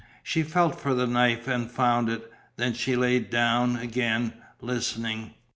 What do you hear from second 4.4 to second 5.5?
listening.